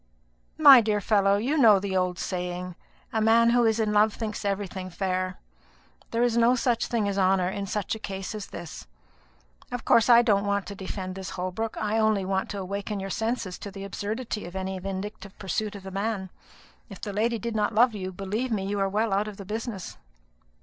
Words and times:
"My 0.57 0.81
dear 0.81 0.99
fellow, 0.99 1.37
you 1.37 1.59
know 1.59 1.77
the 1.79 1.95
old 1.95 2.17
saying. 2.17 2.73
A 3.13 3.21
man 3.21 3.51
who 3.51 3.65
is 3.65 3.79
in 3.79 3.93
love 3.93 4.15
thinks 4.15 4.43
everything 4.43 4.89
fair. 4.89 5.39
There 6.09 6.23
is 6.23 6.35
no 6.35 6.55
such 6.55 6.87
thing 6.87 7.07
as 7.07 7.19
honour 7.19 7.49
in 7.49 7.67
such 7.67 7.93
a 7.93 7.99
case 7.99 8.33
as 8.33 8.47
this. 8.47 8.87
Of 9.71 9.85
course, 9.85 10.09
I 10.09 10.23
don't 10.23 10.47
want 10.47 10.65
to 10.65 10.73
defend 10.73 11.13
this 11.13 11.29
Holbrook; 11.29 11.77
I 11.77 11.99
only 11.99 12.25
want 12.25 12.49
to 12.49 12.57
awaken 12.57 12.99
your 12.99 13.11
senses 13.11 13.59
to 13.59 13.69
the 13.69 13.83
absurdity 13.83 14.47
of 14.47 14.55
any 14.55 14.79
vindictive 14.79 15.37
pursuit 15.37 15.75
of 15.75 15.83
the 15.83 15.91
man. 15.91 16.31
If 16.89 16.99
the 16.99 17.13
lady 17.13 17.37
did 17.37 17.55
not 17.55 17.75
love 17.75 17.93
you, 17.93 18.11
believe 18.11 18.49
me 18.51 18.65
you 18.65 18.79
are 18.79 18.89
well 18.89 19.13
out 19.13 19.27
of 19.27 19.37
the 19.37 19.45
business." 19.45 19.99